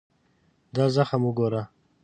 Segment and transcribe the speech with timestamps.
[0.75, 1.63] دا زخم وګوره.